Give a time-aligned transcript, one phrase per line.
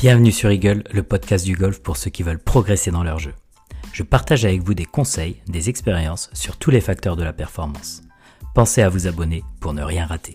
[0.00, 3.34] Bienvenue sur Eagle, le podcast du golf pour ceux qui veulent progresser dans leur jeu.
[3.92, 8.00] Je partage avec vous des conseils, des expériences sur tous les facteurs de la performance.
[8.54, 10.32] Pensez à vous abonner pour ne rien rater.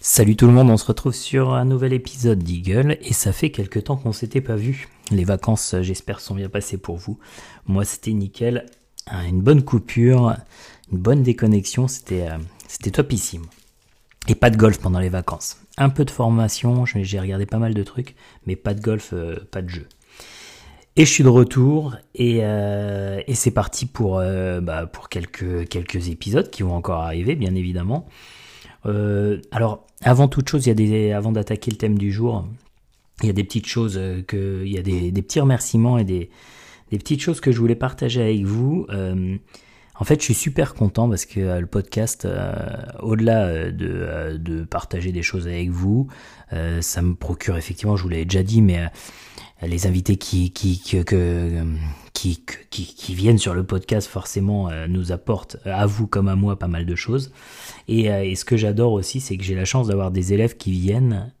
[0.00, 3.52] Salut tout le monde, on se retrouve sur un nouvel épisode d'Eagle et ça fait
[3.52, 4.88] quelques temps qu'on s'était pas vu.
[5.12, 7.16] Les vacances, j'espère, sont bien passées pour vous.
[7.64, 8.66] Moi, c'était nickel,
[9.08, 10.34] une bonne coupure,
[10.90, 13.44] une bonne déconnexion, c'était euh, c'était topissime.
[14.28, 15.60] Et pas de golf pendant les vacances.
[15.76, 18.14] Un peu de formation, j'ai regardé pas mal de trucs,
[18.46, 19.86] mais pas de golf, euh, pas de jeu.
[20.96, 26.62] Et je suis de retour et, euh, c'est parti pour, euh, bah, quelques, épisodes qui
[26.62, 28.06] vont encore arriver, bien évidemment.
[28.84, 32.46] alors, avant toute chose, il y a des, avant d'attaquer le thème du jour,
[33.22, 36.30] il y a des petites choses que, il y a des, petits remerciements et des,
[36.90, 38.86] petites choses que je voulais partager avec vous.
[40.00, 42.54] En fait, je suis super content parce que euh, le podcast, euh,
[43.00, 46.08] au-delà euh, de, partager des choses avec vous,
[46.80, 48.88] ça me procure effectivement, je vous l'avais déjà dit, mais
[49.62, 50.52] les invités qui
[53.08, 56.94] viennent sur le podcast forcément nous apportent à vous comme à moi pas mal de
[56.94, 57.32] choses.
[57.88, 61.32] Et, ce que j'adore aussi, c'est que j'ai la chance d'avoir des élèves qui viennent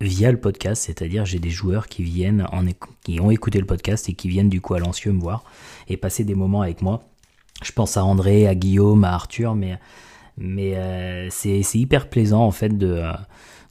[0.00, 2.64] via le podcast, c'est-à-dire j'ai des joueurs qui viennent en,
[3.04, 5.44] qui ont écouté le podcast et qui viennent du coup à l'ancieux me voir
[5.88, 7.13] et passer des moments avec moi
[7.62, 9.78] je pense à André, à Guillaume, à Arthur, mais,
[10.38, 13.02] mais euh, c'est hyper plaisant en fait de,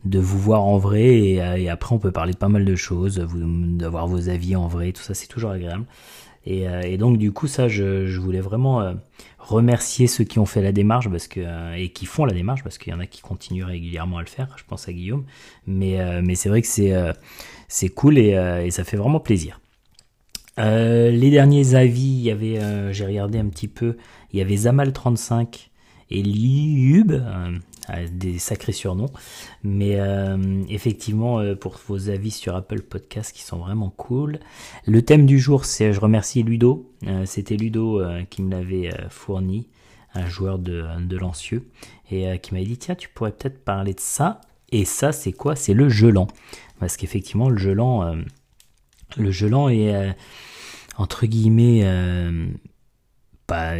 [0.06, 2.76] de vous voir en vrai et, et, après on peut parler de pas mal de
[2.76, 5.86] choses, d'avoir vos avis en vrai, tout ça c'est toujours agréable.
[6.46, 8.94] Et, euh, et, donc du coup ça je, je voulais vraiment euh,
[9.40, 12.78] remercier ceux qui ont fait la démarche parce que et qui font la démarche parce
[12.78, 15.26] qu'il y en a qui continuent régulièrement à le faire, je pense à Guillaume,
[15.68, 16.94] mais, mais c'est vrai que c'est
[17.68, 18.32] c'est cool et,
[18.66, 19.60] et ça fait vraiment plaisir.
[20.60, 23.98] Euh, les derniers avis, il y avait, euh, j'ai regardé un petit peu,
[24.32, 25.70] il y avait Zamal35
[26.12, 29.12] et Liub, euh, des sacrés surnoms,
[29.64, 29.98] mais
[30.70, 34.40] effectivement pour vos avis sur Apple Podcast qui sont vraiment cool.
[34.86, 36.94] Le thème du jour, c'est, je remercie Ludo,
[37.26, 39.68] c'était Ludo qui me l'avait fourni,
[40.14, 41.68] un joueur de, de Lancieux,
[42.10, 44.40] et qui m'avait dit tiens tu pourrais peut-être parler de ça.
[44.72, 45.58] Et ça c'est quoi?
[45.58, 46.28] C'est le gelant,
[46.80, 48.16] parce qu'effectivement le gelant
[49.18, 50.12] le gelant est euh,
[50.98, 52.48] entre guillemets euh,
[53.48, 53.74] pas,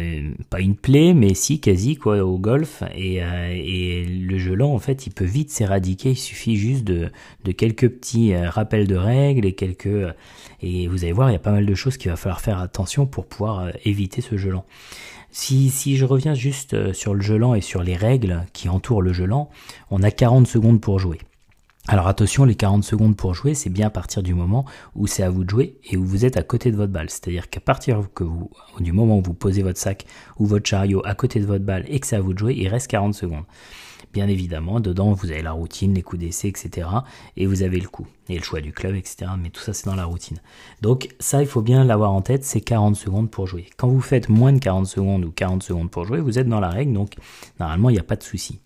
[0.50, 2.82] pas une plaie, mais si quasi quoi au golf.
[2.94, 6.10] Et, euh, et le gelant en fait, il peut vite s'éradiquer.
[6.10, 7.10] Il suffit juste de,
[7.44, 10.14] de quelques petits rappels de règles et quelques
[10.60, 12.58] et vous allez voir, il y a pas mal de choses qu'il va falloir faire
[12.58, 14.64] attention pour pouvoir éviter ce gelant.
[15.30, 19.12] Si, si je reviens juste sur le gelant et sur les règles qui entourent le
[19.12, 19.50] gelant,
[19.90, 21.18] on a 40 secondes pour jouer.
[21.86, 24.64] Alors attention, les 40 secondes pour jouer, c'est bien à partir du moment
[24.94, 27.10] où c'est à vous de jouer et où vous êtes à côté de votre balle.
[27.10, 28.00] C'est-à-dire qu'à partir
[28.80, 30.06] du moment où vous posez votre sac
[30.38, 32.54] ou votre chariot à côté de votre balle et que c'est à vous de jouer,
[32.56, 33.44] il reste 40 secondes.
[34.14, 36.88] Bien évidemment, dedans, vous avez la routine, les coups d'essai, etc.
[37.36, 38.06] Et vous avez le coup.
[38.30, 39.26] Et le choix du club, etc.
[39.38, 40.40] Mais tout ça, c'est dans la routine.
[40.80, 43.66] Donc ça, il faut bien l'avoir en tête, c'est 40 secondes pour jouer.
[43.76, 46.60] Quand vous faites moins de 40 secondes ou 40 secondes pour jouer, vous êtes dans
[46.60, 47.16] la règle, donc
[47.60, 48.60] normalement, il n'y a pas de souci.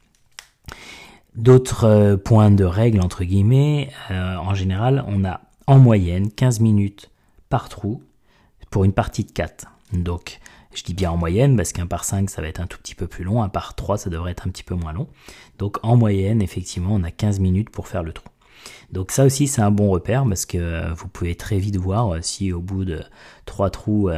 [1.38, 6.59] D'autres euh, points de règle, entre guillemets, euh, en général, on a en moyenne 15
[6.59, 7.12] minutes
[7.49, 8.03] par trou
[8.71, 9.66] pour une partie de 4.
[9.93, 10.41] Donc,
[10.75, 12.97] je dis bien en moyenne parce qu'un par 5 ça va être un tout petit
[12.97, 15.06] peu plus long, un par 3 ça devrait être un petit peu moins long.
[15.59, 18.26] Donc en moyenne, effectivement, on a 15 minutes pour faire le trou.
[18.91, 22.16] Donc ça aussi c'est un bon repère parce que euh, vous pouvez très vite voir
[22.20, 23.00] si au bout de
[23.47, 24.10] 3 trous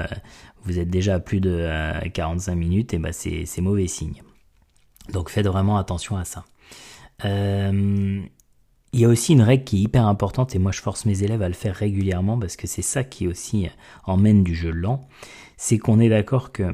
[0.65, 1.69] vous êtes déjà à plus de
[2.15, 4.23] 45 minutes, et ben c'est mauvais signe.
[5.13, 6.47] Donc faites vraiment attention à ça.
[7.25, 8.21] Euh,
[8.93, 11.23] il y a aussi une règle qui est hyper importante et moi je force mes
[11.23, 13.69] élèves à le faire régulièrement parce que c'est ça qui aussi
[14.05, 15.07] emmène du jeu lent.
[15.57, 16.73] C'est qu'on est d'accord que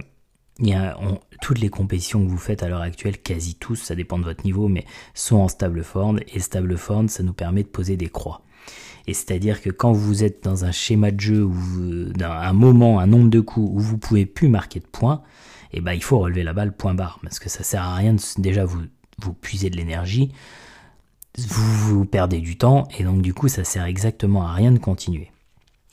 [0.61, 0.99] y a,
[1.43, 4.45] toutes les compétitions que vous faites à l'heure actuelle, quasi tous, ça dépend de votre
[4.45, 8.43] niveau, mais sont en Stableford et Stableford ça nous permet de poser des croix.
[9.07, 11.55] Et c'est-à-dire que quand vous êtes dans un schéma de jeu, ou
[12.15, 15.23] dans un moment, un nombre de coups où vous pouvez plus marquer de points,
[15.73, 18.15] eh ben il faut relever la balle point barre parce que ça sert à rien
[18.15, 18.81] de déjà vous
[19.19, 20.33] vous puisez de l'énergie,
[21.39, 24.79] vous, vous perdez du temps, et donc du coup ça sert exactement à rien de
[24.79, 25.31] continuer.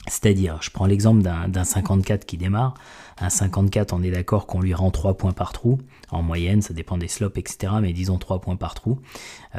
[0.06, 2.74] C'est-à-dire, je prends l'exemple d'un 54 qui démarre.
[3.18, 5.78] Un 54, on est d'accord qu'on lui rend 3 points par trou.
[6.10, 7.72] En moyenne, ça dépend des slopes, etc.
[7.80, 9.00] Mais disons 3 points par trou.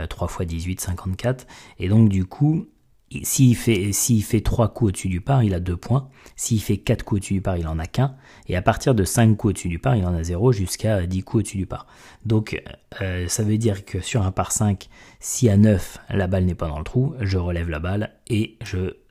[0.07, 1.47] 3 fois 18, 54.
[1.79, 2.67] Et donc, du coup,
[3.11, 6.09] s'il fait, fait 3 coups au-dessus du par, il a 2 points.
[6.35, 8.15] S'il fait 4 coups au-dessus du par, il en a qu'un.
[8.47, 11.23] Et à partir de 5 coups au-dessus du par, il en a 0 jusqu'à 10
[11.23, 11.87] coups au-dessus du par.
[12.25, 12.61] Donc
[13.01, 16.55] euh, ça veut dire que sur un par 5, si à 9, la balle n'est
[16.55, 18.57] pas dans le trou, je relève la balle et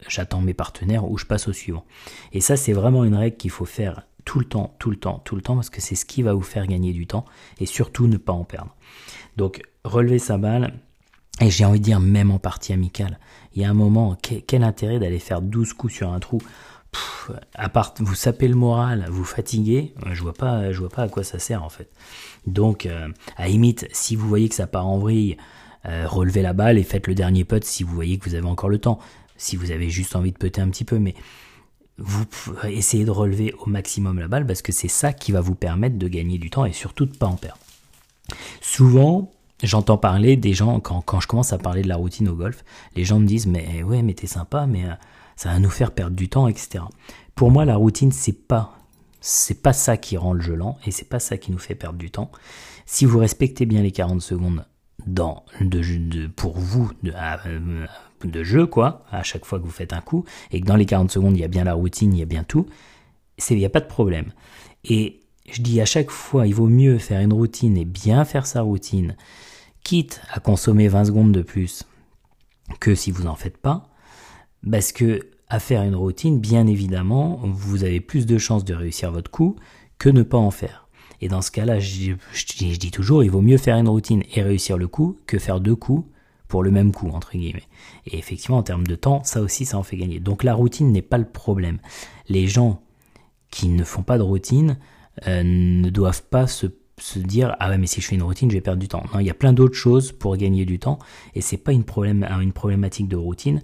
[0.08, 1.84] j'attends mes partenaires ou je passe au suivant.
[2.32, 5.20] Et ça, c'est vraiment une règle qu'il faut faire tout le temps, tout le temps,
[5.24, 7.24] tout le temps, parce que c'est ce qui va vous faire gagner du temps
[7.60, 8.74] et surtout ne pas en perdre.
[9.36, 10.74] Donc relever sa balle,
[11.40, 13.18] Et j'ai envie de dire, même en partie amicale,
[13.54, 14.16] il y a un moment,
[14.46, 16.40] quel, intérêt d'aller faire 12 coups sur un trou?
[17.54, 21.08] À part vous sapez le moral, vous fatiguez, je vois pas, je vois pas à
[21.08, 21.90] quoi ça sert en fait.
[22.46, 25.36] Donc, euh, à limite, si vous voyez que ça part en vrille,
[25.86, 28.46] euh, relevez la balle et faites le dernier putt si vous voyez que vous avez
[28.46, 29.00] encore le temps.
[29.36, 31.14] Si vous avez juste envie de putter un petit peu, mais
[31.98, 32.24] vous
[32.64, 35.98] essayez de relever au maximum la balle parce que c'est ça qui va vous permettre
[35.98, 37.58] de gagner du temps et surtout de pas en perdre.
[38.60, 39.30] Souvent,
[39.66, 42.64] j'entends parler des gens, quand, je commence à parler de la routine au golf,
[42.96, 44.94] les gens me disent Mais ouais, mais t'es sympa, mais euh,
[45.36, 46.84] ça va nous faire perdre du temps, etc.
[47.34, 48.78] Pour moi, la routine, c'est pas.
[49.20, 51.74] C'est pas ça qui rend le jeu lent et c'est pas ça qui nous fait
[51.74, 52.30] perdre du temps.
[52.84, 54.66] Si vous respectez bien les 40 secondes
[55.06, 57.86] dans de, pour vous de, euh,
[58.22, 60.84] de jeu, quoi, à chaque fois que vous faites un coup, et que dans les
[60.84, 62.66] 40 secondes, il y a bien la routine, il y a bien tout,
[63.50, 64.32] il n'y a pas de problème.
[64.84, 65.20] Et
[65.50, 68.62] je dis à chaque fois, il vaut mieux faire une routine et bien faire sa
[68.62, 69.16] routine,
[69.84, 71.84] quitte à consommer 20 secondes de plus
[72.80, 73.88] que si vous n'en faites pas,
[74.68, 79.12] parce que à faire une routine, bien évidemment, vous avez plus de chances de réussir
[79.12, 79.56] votre coup
[79.98, 80.88] que ne pas en faire.
[81.20, 82.14] Et dans ce cas-là, je,
[82.52, 85.76] dis toujours, il vaut mieux faire une routine et réussir le coup que faire deux
[85.76, 86.08] coups
[86.48, 87.68] pour le même coup, entre guillemets.
[88.06, 90.18] Et effectivement, en termes de temps, ça aussi, ça en fait gagner.
[90.18, 91.78] Donc la routine n'est pas le problème.
[92.28, 92.82] Les gens
[93.50, 94.78] qui ne font pas de routine
[95.26, 96.66] euh, ne doivent pas se,
[96.98, 99.04] se, dire ah ouais mais si je fais une routine je vais perdre du temps.
[99.12, 100.98] Non, il y a plein d'autres choses pour gagner du temps
[101.34, 103.62] et c'est pas une problème une problématique de routine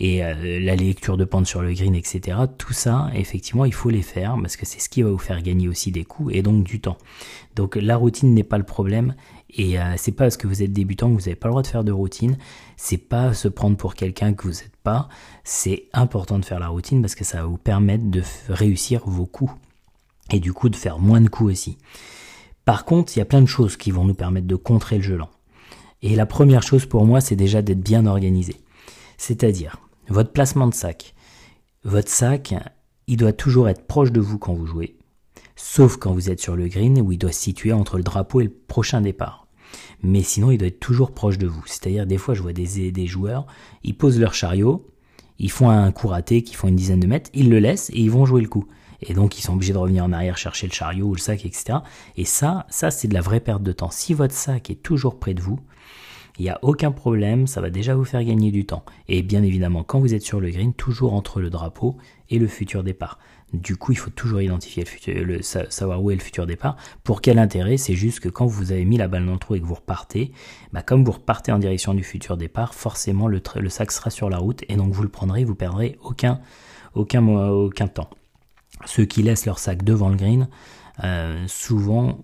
[0.00, 2.38] et euh, la lecture de pente sur le green etc.
[2.58, 5.42] Tout ça effectivement il faut les faire parce que c'est ce qui va vous faire
[5.42, 6.98] gagner aussi des coups et donc du temps.
[7.54, 9.14] Donc la routine n'est pas le problème
[9.54, 11.62] et euh, c'est pas parce que vous êtes débutant que vous n'avez pas le droit
[11.62, 12.38] de faire de routine.
[12.76, 15.08] C'est pas se prendre pour quelqu'un que vous n'êtes pas.
[15.44, 19.26] C'est important de faire la routine parce que ça va vous permettre de réussir vos
[19.26, 19.52] coups.
[20.30, 21.78] Et du coup de faire moins de coups aussi.
[22.64, 25.02] Par contre, il y a plein de choses qui vont nous permettre de contrer le
[25.02, 25.30] jeu lent.
[26.02, 28.56] Et la première chose pour moi, c'est déjà d'être bien organisé.
[29.18, 29.78] C'est-à-dire,
[30.08, 31.14] votre placement de sac.
[31.84, 32.54] Votre sac,
[33.06, 34.96] il doit toujours être proche de vous quand vous jouez
[35.62, 38.40] sauf quand vous êtes sur le green où il doit se situer entre le drapeau
[38.40, 39.46] et le prochain départ.
[40.02, 41.62] Mais sinon, il doit être toujours proche de vous.
[41.66, 43.46] C'est-à-dire, des fois, je vois des, des joueurs,
[43.84, 44.86] ils posent leur chariot,
[45.38, 48.00] ils font un coup raté qui font une dizaine de mètres, ils le laissent et
[48.00, 48.66] ils vont jouer le coup.
[49.02, 51.44] Et donc, ils sont obligés de revenir en arrière chercher le chariot ou le sac,
[51.44, 51.78] etc.
[52.16, 53.90] Et ça, ça, c'est de la vraie perte de temps.
[53.90, 55.58] Si votre sac est toujours près de vous,
[56.38, 58.84] il n'y a aucun problème, ça va déjà vous faire gagner du temps.
[59.08, 61.98] Et bien évidemment, quand vous êtes sur le green, toujours entre le drapeau
[62.30, 63.18] et le futur départ.
[63.52, 66.76] Du coup, il faut toujours identifier le futur, savoir où est le futur départ.
[67.04, 67.76] Pour quel intérêt?
[67.76, 69.74] C'est juste que quand vous avez mis la balle dans le trou et que vous
[69.74, 70.32] repartez,
[70.72, 74.30] bah comme vous repartez en direction du futur départ, forcément le, le sac sera sur
[74.30, 76.40] la route et donc vous le prendrez, vous perdrez aucun,
[76.94, 78.08] aucun, aucun temps.
[78.86, 80.48] Ceux qui laissent leur sac devant le green,
[81.04, 82.18] euh, souvent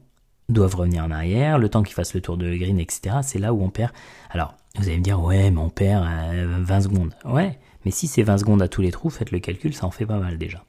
[0.49, 3.17] doivent revenir en arrière, le temps qu'ils fassent le tour de green, etc.
[3.23, 3.93] C'est là où on perd.
[4.31, 7.15] Alors, vous allez me dire, ouais, mais on perd 20 euh, secondes.
[7.25, 9.91] Ouais, mais si c'est 20 secondes à tous les trous, faites le calcul, ça en
[9.91, 10.65] fait pas mal déjà.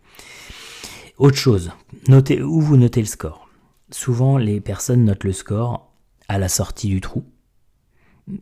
[1.18, 1.72] Autre chose,
[2.08, 3.50] notez où vous notez le score.
[3.92, 5.92] Souvent, les personnes notent le score
[6.28, 7.24] à la sortie du trou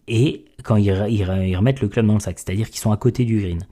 [0.07, 3.39] et quand ils, remettent le club dans le sac, c'est-à-dire qu'ils sont à côté du
[3.39, 3.65] green.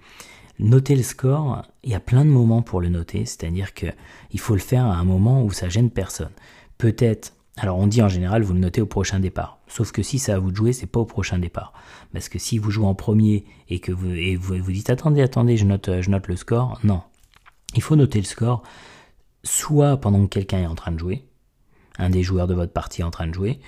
[0.59, 3.87] Noter le score, il y a plein de moments pour le noter, c'est-à-dire que
[4.31, 6.31] il faut le faire à un moment où ça gêne personne.
[6.77, 10.17] Peut-être, alors on dit en général vous le notez au prochain départ, sauf que si
[10.17, 11.73] ça vous de jouer, c'est pas au prochain départ,
[12.13, 15.65] parce que si vous jouez en premier et que vous vous, dites attendez attendez je
[15.65, 17.01] note je note le score, non,
[17.75, 18.63] il faut noter le score
[19.45, 21.25] soit pendant que quelqu'un est en train de jouer,
[21.97, 23.59] un des joueurs de votre partie est en train de jouer,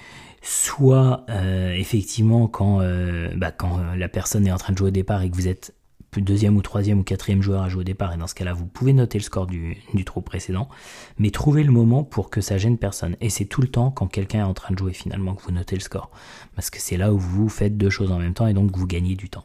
[0.41, 4.91] soit euh, effectivement quand, euh, bah, euh, la personne est en train de jouer au
[4.91, 5.73] départ et que vous êtes
[6.17, 8.65] deuxième ou troisième ou quatrième joueur à jouer au départ, et dans ce cas-là, vous
[8.65, 10.69] pouvez noter le score du, trou précédent,
[11.17, 13.15] mais trouvez le moment pour que ça gêne personne.
[13.21, 15.51] Et c'est tout le temps quand quelqu'un est en train de jouer finalement que vous
[15.51, 16.09] notez le score.
[16.55, 18.87] Parce que c'est là où vous faites deux choses en même temps et donc vous
[18.87, 19.43] gagnez du temps.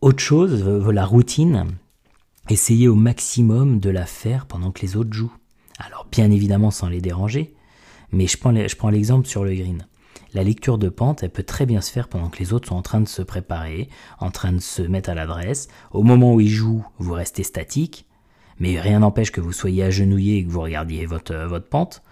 [0.00, 1.66] Autre chose, la routine,
[2.48, 5.34] essayez au maximum de la faire pendant que les autres jouent.
[5.78, 7.54] Alors bien évidemment sans les déranger,
[8.12, 8.36] mais je
[8.76, 9.86] prends l'exemple sur le green.
[10.36, 12.76] La lecture de pente, elle peut très bien se faire pendant que les autres sont
[12.76, 13.88] en train de se préparer,
[14.18, 15.68] en train de se mettre à l'adresse.
[15.92, 18.04] Au moment où ils jouent, vous restez statique,
[18.58, 22.02] mais rien n'empêche que vous soyez agenouillé et que vous regardiez votre, euh, pente.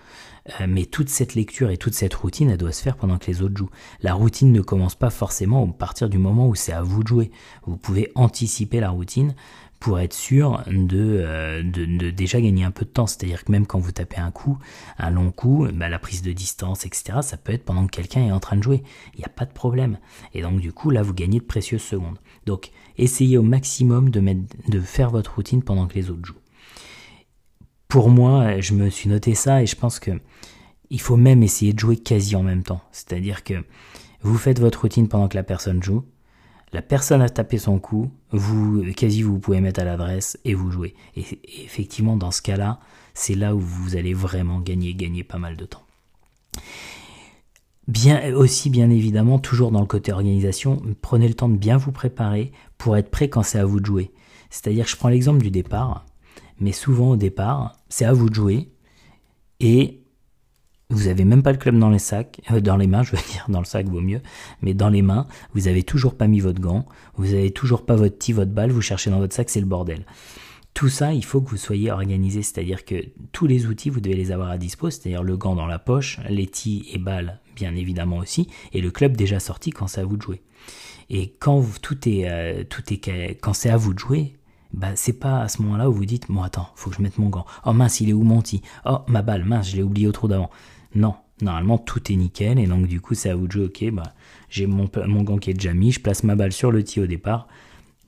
[0.58, 3.26] Euh, mais toute cette lecture et toute cette routine, elle doit se faire pendant que
[3.26, 3.70] les autres jouent.
[4.00, 7.08] La routine ne commence pas forcément à partir du moment où c'est à vous de
[7.08, 7.30] jouer.
[7.66, 9.34] Vous pouvez anticiper la routine
[9.84, 13.06] pour être sûr euh, de, déjà gagner un peu de temps.
[13.06, 14.56] C'est-à-dire que même quand vous tapez un coup,
[14.96, 18.22] un long coup, bah, la prise de distance, etc., ça peut être pendant que quelqu'un
[18.22, 18.82] est en train de jouer.
[19.12, 19.98] Il n'y a pas de problème.
[20.32, 22.18] Et donc du coup, là, vous gagnez de précieuses secondes.
[22.46, 24.24] Donc, essayez au maximum de,
[24.68, 26.40] de faire votre routine pendant que les autres jouent.
[27.88, 30.12] Pour moi, je me suis noté ça et je pense que
[30.88, 32.80] il faut même essayer de jouer quasi en même temps.
[32.90, 33.62] C'est-à-dire que
[34.22, 36.06] Vous faites votre routine pendant que la personne joue.
[36.74, 40.72] La personne a tapé son coup, vous, quasi vous pouvez mettre à l'adresse et vous
[40.72, 40.96] jouez.
[41.14, 41.24] Et,
[41.64, 42.80] effectivement, dans ce cas-là,
[43.14, 45.84] c'est là où vous allez vraiment gagner, gagner pas mal de temps.
[47.86, 51.92] Bien, aussi, bien évidemment, toujours dans le côté organisation, prenez le temps de bien vous
[51.92, 54.10] préparer pour être prêt quand c'est à vous de jouer.
[54.50, 56.04] C'est-à-dire, je prends l'exemple du départ,
[56.58, 58.68] mais souvent au départ, c'est à vous de jouer
[59.60, 60.02] et
[60.94, 63.22] vous avez même pas le club dans les sacs, euh, dans les mains, je veux
[63.32, 64.20] dire, dans le sac vaut mieux,
[64.62, 66.86] mais dans les mains, vous avez toujours pas mis votre gant,
[67.16, 69.66] vous avez toujours pas votre tee, votre balle, vous cherchez dans votre sac, c'est le
[69.66, 70.06] bordel.
[70.72, 72.96] Tout ça, il faut que vous soyez organisé, c'est-à-dire que
[73.30, 76.18] tous les outils, vous devez les avoir à dispo, c'est-à-dire le gant dans la poche,
[76.28, 80.04] les tis et balles, bien évidemment aussi, et le club déjà sorti quand c'est à
[80.04, 80.42] vous de jouer.
[81.10, 84.34] Et quand tout est, euh, tout est, quand c'est à vous de jouer,
[84.72, 87.18] bah, c'est pas à ce moment-là où vous dites, bon attends, faut que je mette
[87.18, 87.46] mon gant.
[87.64, 90.12] Oh mince, il est où mon tee Oh ma balle, mince, je l'ai oublié au
[90.12, 90.50] trou d'avant.
[90.94, 93.90] Non, normalement tout est nickel et donc du coup c'est à vous de jouer, ok,
[93.92, 94.14] bah,
[94.48, 97.00] j'ai mon, mon gant qui est déjà mis, je place ma balle sur le tee
[97.00, 97.48] au départ,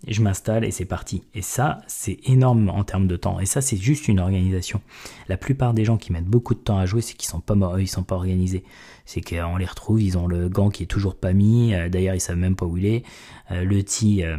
[0.06, 1.24] je m'installe et c'est parti.
[1.34, 3.40] Et ça, c'est énorme en termes de temps.
[3.40, 4.80] Et ça, c'est juste une organisation.
[5.28, 7.54] La plupart des gens qui mettent beaucoup de temps à jouer, c'est qu'ils sont pas
[7.78, 8.64] ils sont pas organisés.
[9.04, 11.74] C'est qu'on les retrouve, ils ont le gant qui est toujours pas mis.
[11.74, 13.04] Euh, d'ailleurs, ils savent même pas où il est.
[13.50, 14.36] Euh, le tee, euh,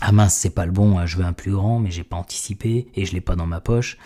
[0.00, 1.04] ah mince, c'est pas le bon.
[1.06, 3.60] Je veux un plus grand, mais j'ai pas anticipé et je l'ai pas dans ma
[3.60, 3.98] poche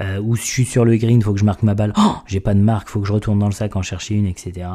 [0.00, 2.40] euh, ou je suis sur le green, faut que je marque ma balle, oh, j'ai
[2.40, 4.68] pas de marque, faut que je retourne dans le sac en chercher une, etc.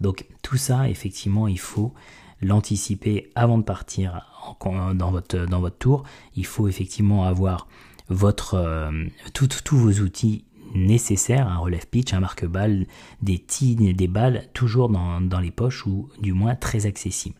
[0.00, 1.92] Donc tout ça, effectivement, il faut
[2.40, 4.26] l'anticiper avant de partir
[4.64, 6.04] dans votre, dans votre tour.
[6.36, 7.68] Il faut effectivement avoir
[8.08, 10.44] votre euh, tous vos outils
[10.74, 12.86] nécessaires, un relève pitch, un marque-balle,
[13.22, 17.38] des tees, des balles, toujours dans, dans, les poches ou du moins très accessibles.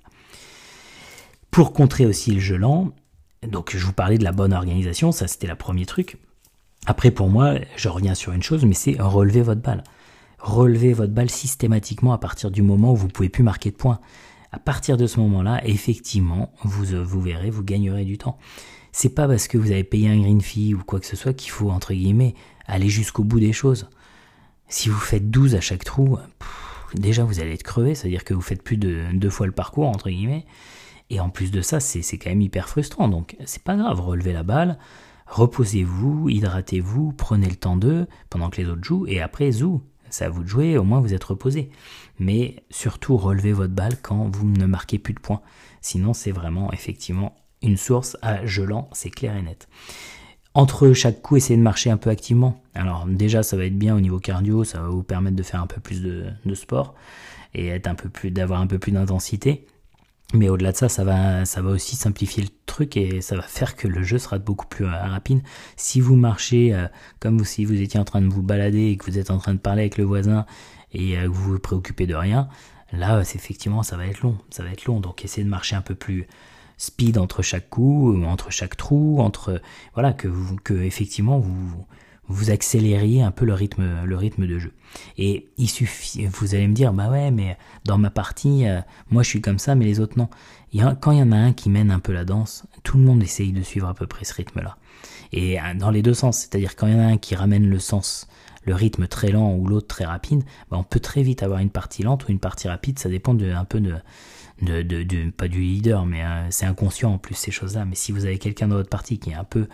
[1.51, 2.93] Pour contrer aussi le gelant,
[3.47, 6.19] donc je vous parlais de la bonne organisation, ça c'était le premier truc.
[6.87, 9.85] Après, pour moi, je reviens sur une chose, mais c'est relever votre balle.
[10.39, 14.01] Relever votre balle systématiquement à partir du moment où vous pouvez plus marquer de points.
[14.53, 18.39] À partir de ce moment-là, effectivement, vous, euh, vous verrez, vous gagnerez du temps.
[18.93, 21.33] C'est pas parce que vous avez payé un green fee ou quoi que ce soit
[21.33, 22.35] qu'il faut, entre guillemets,
[22.67, 23.89] aller jusqu'au bout des choses.
[24.69, 26.19] Si vous faites 12 à chaque trou,
[26.95, 29.89] déjà vous allez être crevé, c'est-à-dire que vous faites plus de deux fois le parcours,
[29.89, 30.47] entre guillemets.
[31.11, 33.09] Et en plus de ça, c'est quand même hyper frustrant.
[33.09, 34.79] Donc c'est pas grave, relevez la balle,
[35.31, 40.25] reposez-vous, hydratez-vous, prenez le temps d'eux pendant que les autres jouent, et après, zou, c'est
[40.25, 41.71] à vous de jouer, au moins vous êtes reposé.
[42.19, 45.41] Mais surtout, relevez votre balle quand vous ne marquez plus de points.
[45.81, 49.69] Sinon, c'est vraiment effectivement une source à gelant, c'est clair et net.
[50.53, 52.61] Entre chaque coup, essayez de marcher un peu activement.
[52.75, 55.63] Alors déjà, ça va être bien au niveau cardio, ça va vous permettre de faire
[55.63, 56.95] un peu plus de, sport
[57.55, 57.79] et
[58.25, 59.67] d'avoir un peu plus d'intensité.
[60.35, 63.43] Mais au-delà de ça, ça va, ça va aussi simplifier le truc et ça va
[63.43, 65.43] faire que le jeu sera beaucoup plus euh, rapide.
[65.77, 66.87] Si vous marchez euh,
[67.19, 69.55] comme si vous étiez en train de vous balader et que vous êtes en train
[69.55, 70.47] de parler avec le voisin
[70.93, 72.49] et euh, que vous vous préoccupez de rien,
[72.93, 74.39] là, effectivement, ça va être long.
[74.51, 75.01] Ça va être long.
[75.01, 76.27] Donc, essayez de marcher un peu plus
[76.79, 79.61] speed entre chaque coup, entre chaque trou, entre
[79.95, 81.85] voilà que vous, que effectivement vous
[82.31, 84.73] vous accélériez un peu le rythme, le rythme de jeu.
[85.19, 89.25] Et il suffit, vous allez me dire, bah ouais, mais dans ma partie, euh, moi
[89.25, 90.29] je suis comme ça, mais les autres non.
[91.01, 93.23] Quand il y en a un qui mène un peu la danse, tout le monde
[93.23, 94.77] essaye de suivre à peu près ce rythme-là.
[95.33, 97.69] Et euh, dans les deux sens, c'est-à-dire quand il y en a un qui ramène
[97.69, 98.29] le sens,
[98.65, 101.71] le rythme très lent ou l'autre très rapide, bah on peut très vite avoir une
[101.71, 106.05] partie lente ou une partie rapide, ça dépend de, un peu de, pas du leader,
[106.07, 107.85] mais euh, c'est inconscient en plus ces choses-là.
[107.85, 109.67] Mais si vous avez quelqu'un dans votre partie qui un peu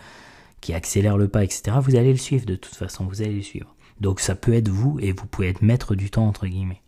[0.61, 3.41] qui accélère le pas, etc., vous allez le suivre de toute façon, vous allez le
[3.41, 3.75] suivre.
[4.01, 6.81] Donc ça peut être vous et vous pouvez être maître du temps entre guillemets.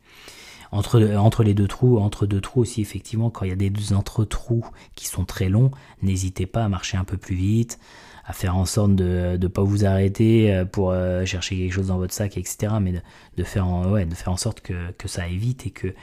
[0.72, 3.94] Entre, entre les deux trous, entre deux trous aussi effectivement, quand il y a des
[3.94, 5.72] entre-trous qui sont très longs,
[6.04, 7.80] n'hésitez pas à marcher un peu plus vite,
[8.24, 11.88] à faire en sorte de ne pas vous arrêter euh, pour euh, chercher quelque chose
[11.88, 12.74] dans votre sac, etc.
[12.80, 13.02] Mais
[13.38, 15.96] de, faire, en, ouais, de faire en sorte que, que ça aille vite et que,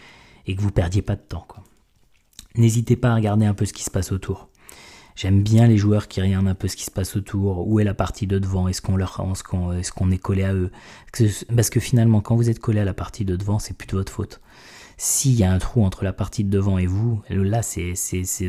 [0.46, 1.46] et que vous perdiez pas de temps.
[2.56, 4.48] N'hésitez pas à regarder un peu ce qui se passe autour.
[5.16, 7.84] J'aime bien les joueurs qui regardent un peu ce qui se passe autour, où est
[7.84, 10.70] la partie de devant, est-ce qu'on leur, est-ce qu'on, est collé à eux.
[11.56, 13.96] Parce que finalement, quand vous êtes collé à la partie de devant, c'est plus de
[13.96, 14.42] votre faute.
[14.98, 17.94] S'il y a un trou entre la partie de devant et vous, là, c'est,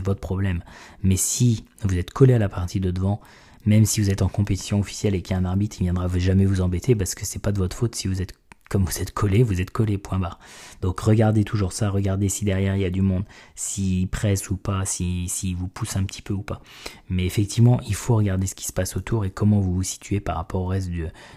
[0.03, 0.61] votre problème.
[1.03, 3.21] Mais si vous êtes collé à la partie de devant,
[3.65, 6.09] même si vous êtes en compétition officielle et qu'il y a un arbitre, il viendra
[6.17, 8.33] jamais vous embêter parce que c'est pas de votre faute si vous êtes
[8.69, 10.39] comme vous êtes collé, vous êtes collé, point barre.
[10.81, 13.23] Donc regardez toujours ça, regardez si derrière il y a du monde,
[13.55, 16.61] s'il presse ou pas, s'il si, vous pousse un petit peu ou pas.
[17.09, 20.19] Mais effectivement, il faut regarder ce qui se passe autour et comment vous vous situez
[20.19, 20.89] par rapport au reste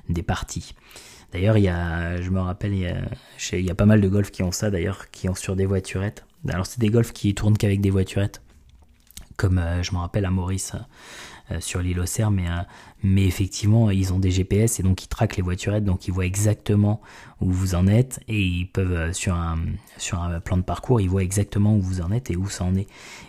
[0.09, 0.75] des parties.
[1.33, 4.43] D'ailleurs, il y a, je me rappelle, il y a, pas mal de golfs qui
[4.43, 6.27] ont ça d'ailleurs, qui ont sur des voiturettes.
[6.49, 8.43] Alors c'est des golfs qui tournent qu'avec des voiturettes,
[9.37, 10.73] comme euh, je me rappelle à Maurice
[11.59, 12.45] sur l'île Auxerre, mais,
[13.03, 16.27] mais effectivement, ils ont des GPS et donc ils traquent les voiturettes, donc ils voient
[16.27, 17.01] exactement
[17.41, 19.59] où vous en êtes et ils peuvent, sur un,
[19.97, 22.65] sur un plan de parcours, ils voient exactement où vous en êtes et où ça
[22.65, 22.87] en est.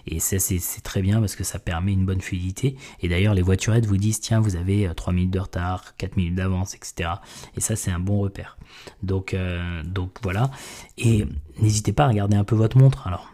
[0.08, 2.76] Et ça, c'est très bien parce que ça permet une bonne fluidité.
[3.02, 6.36] Et d'ailleurs, les voiturettes vous disent, tiens, vous avez 3 minutes de retard, 4 minutes
[6.36, 7.10] d'avance, etc.
[7.56, 8.58] Et ça, c'est un bon repère.
[9.04, 9.36] Donc,
[9.86, 10.52] donc voilà.
[10.98, 11.26] Et
[11.60, 13.08] n'hésitez pas à regarder un peu votre montre.
[13.08, 13.32] Alors,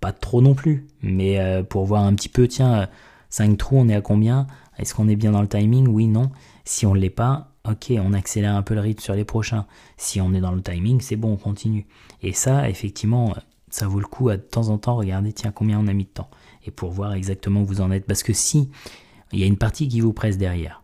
[0.00, 2.88] pas trop non plus, mais euh, pour voir un petit peu, tiens,
[3.30, 4.46] 5 trous, on est à combien?
[4.78, 5.88] Est-ce qu'on est bien dans le timing?
[5.88, 6.30] Oui, non.
[6.64, 9.66] Si on ne l'est pas, ok, on accélère un peu le rythme sur les prochains.
[9.96, 11.86] Si on est dans le timing, c'est bon, on continue.
[12.22, 13.34] Et ça, effectivement,
[13.70, 16.04] ça vaut le coup à de temps en temps regarder, tiens, combien on a mis
[16.04, 16.30] de temps.
[16.66, 18.06] Et pour voir exactement où vous en êtes.
[18.06, 18.70] Parce que si
[19.32, 20.82] il y a une partie qui vous presse derrière,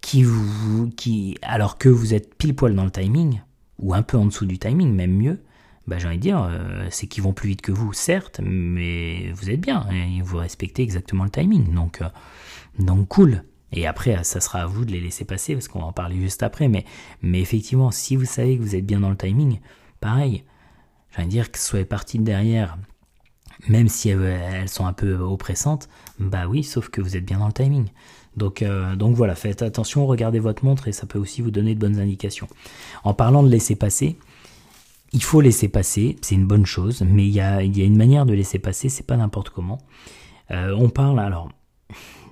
[0.00, 3.40] qui vous, qui, alors que vous êtes pile poil dans le timing,
[3.78, 5.42] ou un peu en dessous du timing, même mieux,
[5.86, 9.30] bah, j'ai envie de dire, euh, c'est qu'ils vont plus vite que vous, certes, mais
[9.32, 12.08] vous êtes bien, et vous respectez exactement le timing, donc, euh,
[12.78, 13.44] donc cool.
[13.72, 16.16] Et après, ça sera à vous de les laisser passer, parce qu'on va en parler
[16.16, 16.84] juste après, mais,
[17.22, 19.60] mais effectivement, si vous savez que vous êtes bien dans le timing,
[20.00, 20.44] pareil,
[21.10, 22.78] j'ai envie de dire que soit parti de derrière,
[23.68, 25.88] même si elles, sont un peu oppressantes,
[26.18, 27.88] bah oui, sauf que vous êtes bien dans le timing.
[28.36, 31.74] Donc, euh, donc voilà, faites attention, regardez votre montre et ça peut aussi vous donner
[31.74, 32.48] de bonnes indications.
[33.04, 34.18] En parlant de laisser passer,
[35.14, 38.34] il faut laisser passer, c'est une bonne chose, mais il y a, une manière de
[38.34, 39.78] laisser passer, c'est pas n'importe comment.
[40.50, 41.48] Euh, on parle alors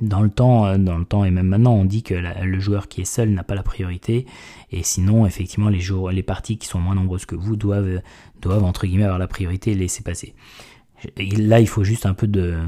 [0.01, 2.89] dans le temps, euh, dans le temps et même maintenant, on dit que le joueur
[2.89, 4.27] qui est seul n'a pas la priorité,
[4.73, 8.03] et sinon, effectivement, les, parties qui sont moins nombreuses que vous doivent,
[8.41, 10.35] doivent entre guillemets avoir la priorité et laisser passer.
[11.17, 12.59] là, il faut juste un peu de,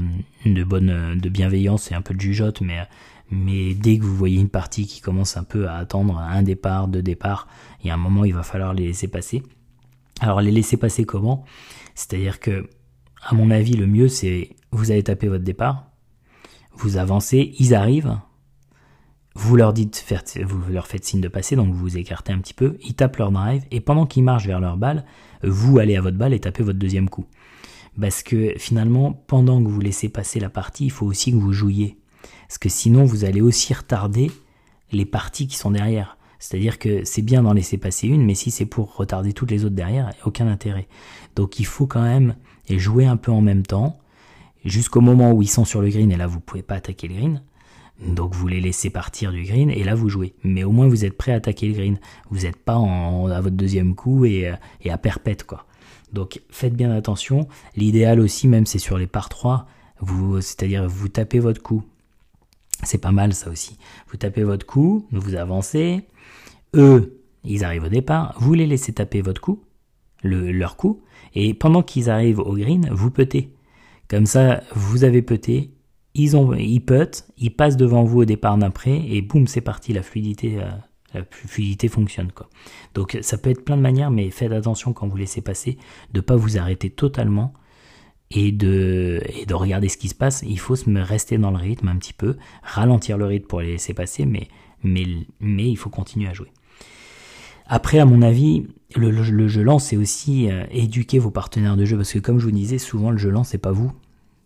[0.63, 2.87] bonne, bienveillance et un peu de jugeote, mais
[3.31, 6.87] mais dès que vous voyez une partie qui commence un peu à attendre un départ,
[6.87, 7.47] deux départs,
[7.83, 9.41] il y a un moment il va falloir les laisser passer.
[10.25, 11.45] Alors les laisser passer comment?
[11.93, 12.67] C'est-à-dire que,
[13.21, 15.91] à mon avis, le mieux c'est vous allez taper votre départ,
[16.73, 18.17] vous avancez, ils arrivent,
[19.35, 20.03] vous leur dites,
[20.43, 23.17] vous leur faites signe de passer, donc vous vous écartez un petit peu, ils tapent
[23.17, 25.05] leur drive, et pendant qu'ils marchent vers leur balle,
[25.43, 27.25] vous allez à votre balle et tapez votre deuxième coup.
[27.99, 31.53] Parce que finalement, pendant que vous laissez passer la partie, il faut aussi que vous
[31.53, 31.97] jouiez.
[32.47, 34.31] Parce que sinon, vous allez aussi retarder
[34.91, 36.17] les parties qui sont derrière.
[36.45, 39.65] C'est-à-dire que c'est bien d'en laisser passer une, mais si c'est pour retarder toutes les
[39.65, 40.87] autres derrière, aucun intérêt.
[41.35, 42.35] Donc il faut quand même
[42.69, 43.97] jouer un peu en même temps,
[44.63, 47.15] jusqu'au moment où ils sont sur le green, et là vous pouvez pas attaquer le
[47.15, 47.41] green.
[47.99, 50.35] Donc vous les laissez partir du green et là vous jouez.
[50.43, 51.99] Mais au moins vous êtes prêt à attaquer le green.
[52.29, 54.53] Vous n'êtes pas à votre deuxième coup et,
[54.83, 55.65] et à perpète quoi.
[56.13, 57.47] Donc faites bien attention.
[57.75, 59.65] L'idéal aussi même c'est sur les par 3,
[59.99, 61.81] vous, c'est-à-dire vous tapez votre coup,
[62.83, 63.79] c'est pas mal ça aussi.
[64.11, 66.05] Vous tapez votre coup, vous avancez.
[66.75, 68.35] Eux, ils arrivent au départ.
[68.39, 69.63] Vous les laissez taper votre coup,
[70.23, 71.01] le, leur coup.
[71.33, 73.53] Et pendant qu'ils arrivent au green, vous petez.
[74.09, 75.71] Comme ça, vous avez peté.
[76.13, 79.01] Ils, ils putent, ils passent devant vous au départ d'après.
[79.07, 79.93] Et boum, c'est parti.
[79.93, 80.69] La fluidité, euh,
[81.13, 82.31] la fluidité fonctionne.
[82.31, 82.49] Quoi.
[82.93, 85.77] Donc ça peut être plein de manières, mais faites attention quand vous laissez passer
[86.13, 87.53] de ne pas vous arrêter totalement
[88.31, 90.43] et de, regarder ce qui se passe.
[90.47, 93.73] Il faut se rester dans le rythme un petit peu, ralentir le rythme pour les
[93.73, 94.47] laisser passer, mais
[94.83, 96.51] il faut continuer à jouer.
[97.67, 101.85] Après, à mon avis, le, le, jeu lent, c'est aussi euh, éduquer vos partenaires de
[101.85, 103.91] jeu, parce que comme je vous disais, souvent le jeu lent, c'est pas vous,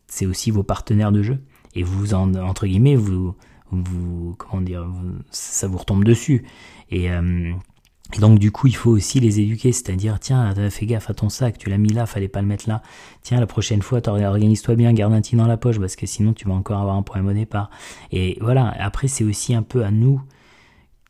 [0.07, 1.39] c'est aussi vos partenaires de jeu.
[1.75, 3.35] Et vous, en, entre guillemets, vous,
[4.37, 4.87] comment dire,
[5.31, 6.45] ça vous retombe dessus.
[6.89, 7.53] Et, euh,
[8.15, 11.29] et donc du coup, il faut aussi les éduquer, c'est-à-dire tiens, fais gaffe à ton
[11.29, 12.81] sac, tu l'as mis là, fallait pas le mettre là.
[13.21, 16.33] Tiens, la prochaine fois, organise-toi bien, garde un petit dans la poche parce que sinon
[16.33, 17.69] tu vas encore avoir un problème au départ.
[18.11, 20.21] Et voilà, après c'est aussi un peu à nous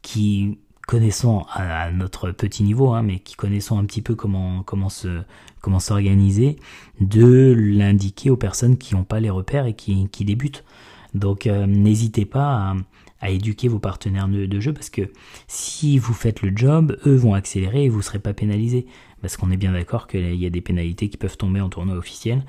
[0.02, 0.60] qui
[0.90, 5.22] connaissons à, notre petit niveau, hein, mais qui connaissons un petit peu comment comment se
[5.62, 6.56] comment s'organiser,
[7.00, 10.64] de l'indiquer aux personnes qui n'ont pas les repères et qui, débutent.
[11.14, 12.76] Donc euh, n'hésitez pas à
[13.22, 15.02] à éduquer vos partenaires de, jeu parce que
[15.48, 18.86] si vous faites le job, eux vont accélérer et vous ne serez pas pénalisé.
[19.22, 21.98] Parce qu'on est bien d'accord qu'il y a des pénalités qui peuvent tomber en tournoi
[21.98, 22.46] officiel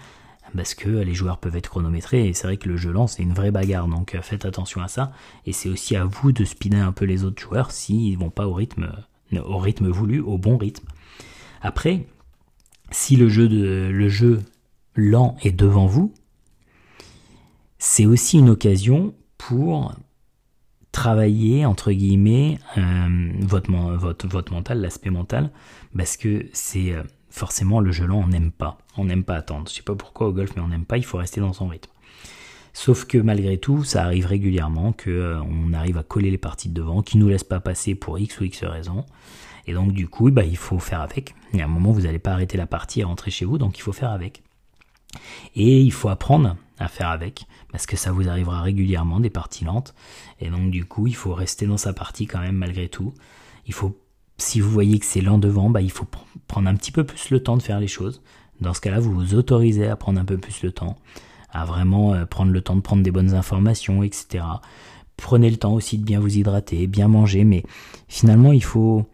[0.57, 3.23] parce que les joueurs peuvent être chronométrés et c'est vrai que le jeu lent c'est
[3.23, 3.89] une vraie bagarre.
[3.89, 5.13] Donc euh, faites attention à ça.
[5.47, 8.47] Et c'est aussi à vous de speeder un peu les autres joueurs s'ils vont pas
[8.47, 8.91] au rythme
[9.33, 10.87] au rythme voulu au bon rythme.
[11.63, 12.07] Après
[12.91, 14.41] si le jeu le jeu
[14.97, 16.13] lent est devant vous
[17.79, 19.95] c'est aussi une occasion pour
[20.93, 23.71] travailler entre guillemets euh, votre,
[24.27, 25.51] votre, mental, l'aspect mental,
[25.97, 29.69] parce que c'est euh, forcément le jeu lent, on n'aime pas, on n'aime pas attendre.
[29.69, 31.69] Je sais pas pourquoi au golf, mais on n'aime pas, il faut rester dans son
[31.69, 31.91] rythme.
[32.73, 36.69] Sauf que malgré tout, ça arrive régulièrement que euh, on arrive à coller les parties
[36.69, 39.05] de devant, qui nous laissent pas passer pour X ou X raison.
[39.67, 41.35] Et donc du coup, bah, il faut faire avec.
[41.53, 43.79] Et à un moment, vous n'allez pas arrêter la partie et rentrer chez vous, donc
[43.79, 44.43] il faut faire avec.
[45.57, 49.65] Et il faut apprendre à faire avec, parce que ça vous arrivera régulièrement des parties
[49.65, 49.95] lentes.
[50.41, 53.13] Et donc du coup, il faut rester dans sa partie quand même malgré tout.
[53.67, 54.01] Il faut,
[54.41, 56.07] si vous voyez que c'est lent devant, bah, il faut
[56.47, 58.23] prendre un petit peu plus le temps de faire les choses.
[58.61, 60.97] Dans ce cas-là, vous vous autorisez à prendre un peu plus le temps,
[61.51, 64.45] à vraiment euh, prendre le temps de prendre des bonnes informations, etc.
[65.17, 67.63] Prenez le temps aussi de bien vous hydrater, bien manger, mais
[68.09, 69.07] finalement, il faut,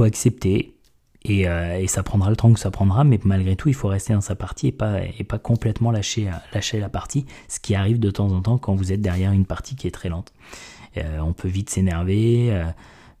[0.00, 0.74] accepter
[1.28, 4.12] euh, et, ça prendra le temps que ça prendra, mais malgré tout, il faut rester
[4.12, 8.30] dans sa partie et pas, complètement lâcher, lâcher la partie, ce qui arrive de temps
[8.32, 10.32] en temps quand vous êtes derrière une partie qui est très lente.
[10.98, 12.64] Euh, on peut vite s'énerver, euh,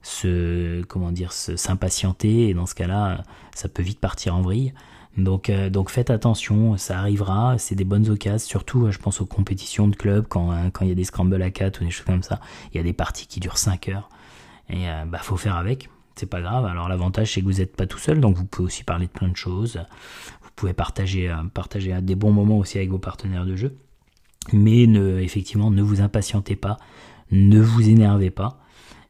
[0.06, 3.22] se, comment dire, s'impatienter, et dans ce cas-là,
[3.54, 4.72] ça peut vite partir en vrille.
[5.16, 9.88] Donc, donc faites attention, ça arrivera, c'est des bonnes occasions, surtout je pense aux compétitions
[9.88, 12.04] de club, quand hein, quand il y a des scrambles à 4 ou des choses
[12.04, 12.38] comme ça,
[12.72, 14.10] il y a des parties qui durent 5 heures,
[14.68, 16.64] et bah faut faire avec c'est pas grave.
[16.64, 19.12] Alors l'avantage c'est que vous n'êtes pas tout seul, donc vous pouvez aussi parler de
[19.12, 19.80] plein de choses.
[20.42, 23.76] Vous pouvez partager, euh, partager des bons moments aussi avec vos partenaires de jeu.
[24.52, 24.84] Mais
[25.22, 26.78] effectivement, ne vous impatientez pas,
[27.30, 28.60] ne vous énervez pas.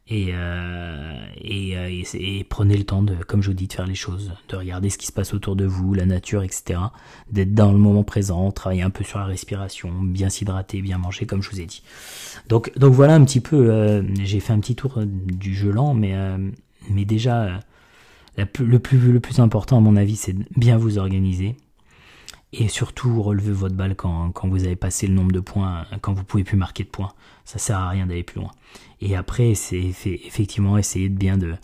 [0.08, 1.12] Et, euh,
[1.44, 4.56] euh, et, prenez le temps de, comme je vous dis, de faire les choses, de
[4.56, 6.78] regarder ce qui se passe autour de vous, la nature, etc.
[7.30, 11.26] D'être dans le moment présent, travailler un peu sur la respiration, bien s'hydrater, bien manger,
[11.26, 11.82] comme je vous ai dit.
[12.48, 14.04] Donc, donc voilà un petit peu.
[14.22, 16.14] J'ai fait un petit tour du jeu lent, mais
[16.90, 17.42] mais déjà,
[18.38, 21.56] euh, le, plus, le plus important à mon avis, c'est bien vous organiser.
[22.52, 26.24] Et surtout, relever votre balle quand, vous avez passé le nombre de points, quand vous
[26.24, 27.12] pouvez plus marquer de points.
[27.44, 28.50] Ça sert à rien d'aller plus loin.
[29.00, 31.56] Et après, c'est effectivement essayer de bien, de,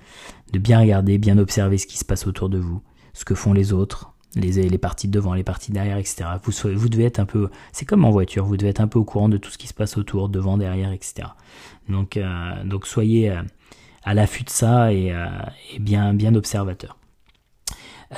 [0.53, 2.83] bien regarder, bien observer ce qui se passe autour de vous,
[3.15, 6.25] ce que font les autres, les, parties de devant, les parties derrière, etc.
[6.43, 9.05] Vous, devez être un peu, c'est comme en voiture, vous devez être un peu au
[9.05, 11.29] courant de tout ce qui se passe autour, devant, derrière, etc.
[11.89, 13.43] Donc, euh, donc soyez, euh,
[14.05, 15.29] à l'affût de ça et, euh,
[15.79, 16.97] bien observateur.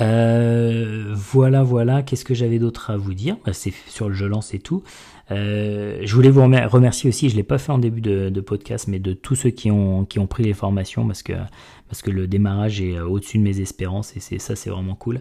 [0.01, 2.03] Euh, voilà, voilà.
[2.03, 3.37] Qu'est-ce que j'avais d'autre à vous dire?
[3.45, 4.83] Bah, C'est sur le jeu lance et tout.
[5.31, 7.31] Euh, je voulais vous remercier aussi.
[7.31, 10.45] Je l'ai pas fait en début de, podcast, mais de tous ceux qui ont pris
[10.45, 14.95] les formations parce que le démarrage est au-dessus de mes espérances et ça, c'est vraiment
[14.95, 15.21] cool.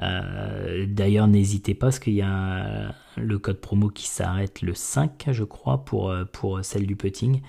[0.00, 5.44] D'ailleurs, n'hésitez pas parce qu'il y a le code promo qui s'arrête le 5, je
[5.44, 7.40] crois, pour pour celle du putting.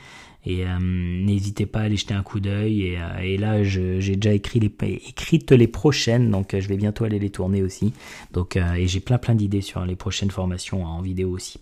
[0.44, 2.82] Et euh, n'hésitez pas à aller jeter un coup d'œil.
[2.82, 4.72] Et, euh, là, j'ai déjà écrit les,
[5.08, 7.94] écrites les prochaines, donc euh, je vais bientôt aller les tourner aussi.
[8.34, 11.60] Donc, et j'ai plein plein d'idées sur les prochaines formations en vidéo aussi.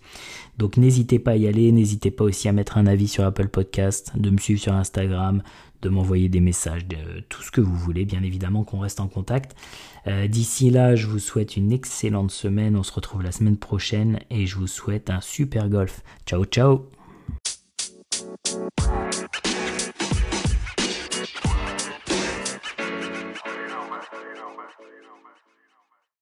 [0.58, 3.48] Donc n'hésitez pas à y aller, n'hésitez pas aussi à mettre un avis sur Apple
[3.48, 5.42] Podcast, de me suivre sur Instagram,
[5.82, 9.08] de m'envoyer des messages, de tout ce que vous voulez, bien évidemment qu'on reste en
[9.08, 9.56] contact.
[10.06, 14.20] Euh, d'ici là, je vous souhaite une excellente semaine, on se retrouve la semaine prochaine
[14.30, 16.02] et je vous souhaite un super golf.
[16.26, 16.90] Ciao ciao